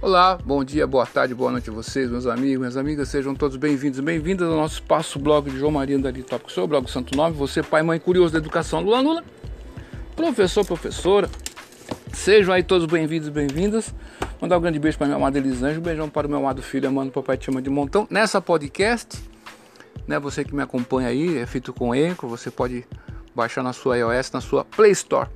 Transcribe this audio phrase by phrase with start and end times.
[0.00, 3.56] Olá, bom dia, boa tarde, boa noite a vocês, meus amigos, minhas amigas, sejam todos
[3.56, 7.34] bem-vindos, bem-vindas ao nosso espaço blog de João Maria Dali Tópico, seu blog Santo Nome,
[7.34, 9.24] você pai, mãe, curioso da educação, Lula Lula,
[10.14, 11.28] professor, professora,
[12.12, 13.92] sejam aí todos bem-vindos bem-vindas,
[14.40, 16.88] mandar um grande beijo para minha amada Elisângela, um beijão para o meu amado filho,
[16.88, 19.20] amando papai te chama de montão, nessa podcast,
[20.06, 22.86] né, você que me acompanha aí, é feito com Enco, você pode
[23.34, 25.28] baixar na sua iOS, na sua Play Store,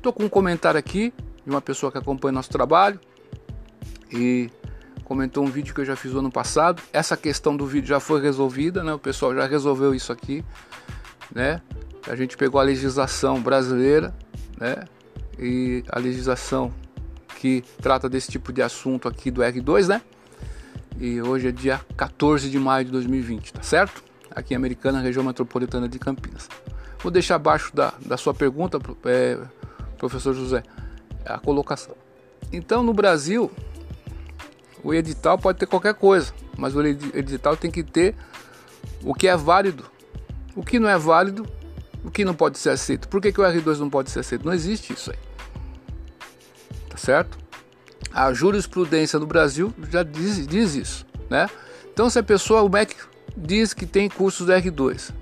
[0.00, 1.12] tô com um comentário aqui
[1.44, 3.00] de uma pessoa que acompanha nosso trabalho,
[4.14, 4.50] e
[5.04, 6.82] comentou um vídeo que eu já fiz no ano passado.
[6.92, 8.94] Essa questão do vídeo já foi resolvida, né?
[8.94, 10.44] O pessoal já resolveu isso aqui,
[11.34, 11.60] né?
[12.08, 14.14] A gente pegou a legislação brasileira,
[14.58, 14.84] né?
[15.38, 16.72] E a legislação
[17.36, 20.00] que trata desse tipo de assunto aqui do R2, né?
[20.98, 24.02] E hoje é dia 14 de maio de 2020, tá certo?
[24.30, 26.48] Aqui em Americana, região metropolitana de Campinas.
[27.02, 29.38] Vou deixar abaixo da, da sua pergunta, é,
[29.98, 30.62] professor José,
[31.26, 31.94] a colocação.
[32.52, 33.50] Então, no Brasil,
[34.84, 38.14] o edital pode ter qualquer coisa, mas o edital tem que ter
[39.02, 39.84] o que é válido.
[40.54, 41.48] O que não é válido,
[42.04, 43.08] o que não pode ser aceito.
[43.08, 44.44] Por que, que o R2 não pode ser aceito?
[44.44, 45.18] Não existe isso aí.
[46.90, 47.38] Tá certo?
[48.12, 51.48] A jurisprudência no Brasil já diz, diz isso, né?
[51.92, 52.94] Então, se a pessoa, o MEC
[53.36, 55.12] diz que tem cursos R2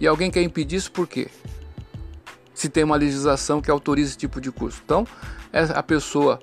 [0.00, 1.28] e alguém quer impedir isso, por quê?
[2.52, 4.82] Se tem uma legislação que autoriza esse tipo de curso.
[4.84, 5.06] Então,
[5.74, 6.40] a pessoa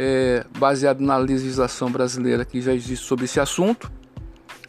[0.00, 3.90] é, baseado na legislação brasileira que já existe sobre esse assunto,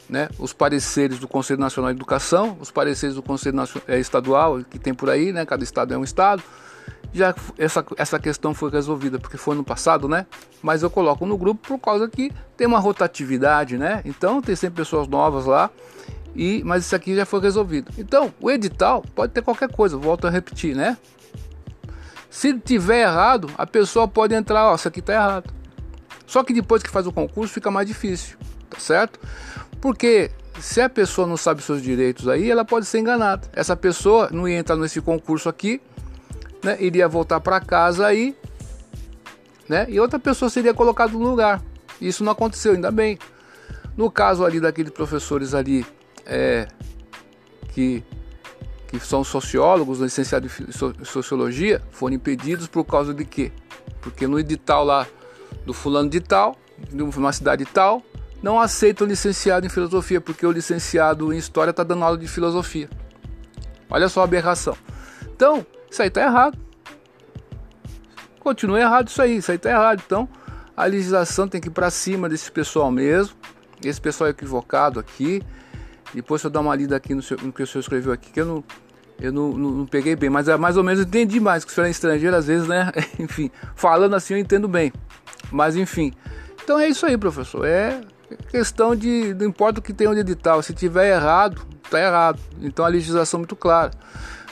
[0.09, 0.27] né?
[0.39, 4.79] os pareceres do Conselho Nacional de Educação, os pareceres do Conselho Nacional, é, Estadual, que
[4.79, 5.45] tem por aí, né?
[5.45, 6.41] cada estado é um estado.
[7.13, 10.25] Já essa, essa questão foi resolvida porque foi no passado, né?
[10.61, 14.01] Mas eu coloco no grupo por causa que tem uma rotatividade, né?
[14.05, 15.71] Então tem sempre pessoas novas lá.
[16.35, 17.91] E, mas isso aqui já foi resolvido.
[17.97, 20.97] Então, o edital pode ter qualquer coisa, volto a repetir, né?
[22.29, 25.53] Se tiver errado, a pessoa pode entrar, ó, isso aqui está errado.
[26.27, 28.37] Só que depois que faz o concurso fica mais difícil,
[28.69, 29.19] tá certo?
[29.81, 30.29] Porque
[30.59, 33.47] se a pessoa não sabe seus direitos aí, ela pode ser enganada.
[33.53, 35.81] Essa pessoa não ia entrar nesse concurso aqui,
[36.63, 36.77] né?
[36.79, 38.35] Iria voltar para casa aí,
[39.67, 39.87] né?
[39.89, 41.63] E outra pessoa seria colocada no lugar.
[41.99, 43.17] Isso não aconteceu, ainda bem.
[43.97, 45.85] No caso ali daqueles professores ali
[46.25, 46.67] é,
[47.73, 48.03] que
[48.89, 53.51] que são sociólogos, licenciados em sociologia, foram impedidos por causa de quê?
[54.01, 55.05] Porque no edital lá
[55.63, 56.57] do fulano de tal,
[56.91, 58.01] de uma cidade tal,
[58.41, 62.89] não aceitam licenciado em filosofia, porque o licenciado em história está dando aula de filosofia.
[63.89, 64.75] Olha só a aberração.
[65.35, 66.57] Então, isso aí está errado.
[68.39, 70.01] Continua errado isso aí, isso aí está errado.
[70.03, 70.27] Então,
[70.75, 73.35] a legislação tem que ir para cima desse pessoal mesmo.
[73.83, 75.43] Esse pessoal é equivocado aqui.
[76.13, 78.41] Depois eu dar uma lida aqui no, seu, no, que o senhor escreveu aqui, que
[78.41, 78.63] eu não,
[79.19, 81.73] eu não, não, não, peguei bem, mas é mais ou menos entendi mais, que o
[81.73, 82.91] senhor é estrangeiro, às vezes, né?
[83.19, 84.91] enfim, falando assim eu entendo bem.
[85.51, 86.13] Mas enfim.
[86.63, 87.65] Então é isso aí, professor.
[87.65, 88.01] É
[88.49, 89.33] questão de.
[89.33, 92.39] Não importa o que tenha de edital, se tiver errado, tá errado.
[92.61, 93.91] Então a legislação é muito clara.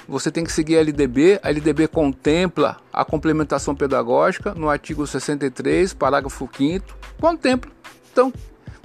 [0.07, 1.39] Você tem que seguir a LDB.
[1.44, 6.97] A LDB contempla a complementação pedagógica no artigo 63, parágrafo 5.
[7.19, 7.69] Contempla.
[8.12, 8.31] Então,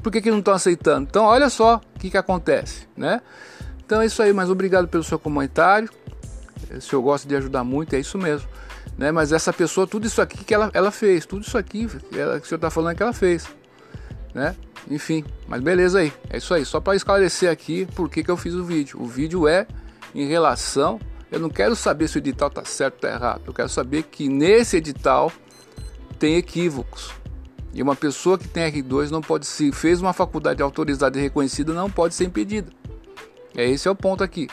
[0.02, 1.06] por que, que não estão aceitando?
[1.08, 3.20] Então, olha só o que, que acontece, né?
[3.84, 5.88] Então é isso aí, mas obrigado pelo seu comentário.
[6.80, 8.48] Se eu gosto de ajudar muito, é isso mesmo.
[8.96, 9.12] Né?
[9.12, 12.46] Mas essa pessoa, tudo isso aqui que ela, ela fez, tudo isso aqui ela, que
[12.46, 13.46] o senhor está falando que ela fez.
[14.34, 14.56] Né?
[14.90, 16.64] Enfim, mas beleza aí, é isso aí.
[16.64, 19.00] Só para esclarecer aqui por que, que eu fiz o vídeo.
[19.00, 19.66] O vídeo é
[20.14, 20.98] em relação.
[21.30, 23.42] Eu não quero saber se o edital está certo ou está errado.
[23.46, 25.30] Eu quero saber que nesse edital
[26.18, 27.12] tem equívocos.
[27.74, 31.72] E uma pessoa que tem R2 não pode se fez uma faculdade autorizada e reconhecida
[31.72, 32.70] não pode ser impedida.
[33.56, 34.48] É esse é o ponto aqui.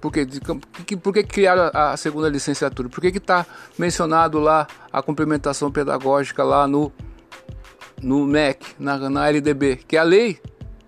[0.00, 2.88] Por que, por que criaram a segunda licenciatura?
[2.88, 3.46] Por que está
[3.78, 6.92] mencionado lá a complementação pedagógica lá no,
[8.02, 9.76] no MEC, na, na LDB?
[9.76, 10.38] Que é a lei,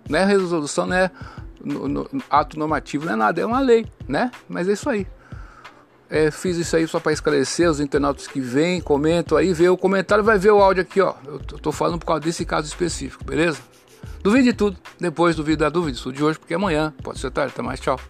[0.08, 1.10] não é resolução, não é
[1.64, 4.30] no, no, ato normativo, não é nada, é uma lei, né?
[4.48, 5.06] Mas é isso aí.
[6.10, 9.76] É, fiz isso aí só para esclarecer os internautas que vêm, comentam aí, vê o
[9.76, 11.14] comentário, vai ver o áudio aqui, ó.
[11.26, 13.58] Eu tô falando por causa desse caso específico, beleza?
[14.22, 17.52] Duvide de tudo, depois duvide da dúvida, isso de hoje, porque amanhã pode ser tarde.
[17.52, 18.00] Até mais, tchau.